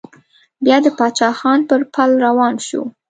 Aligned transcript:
بيا 0.63 0.77
د 0.85 0.87
پاچا 0.97 1.29
خان 1.39 1.59
پر 1.69 1.81
پل 1.93 2.09
روان 2.25 2.55
شو. 2.67 2.81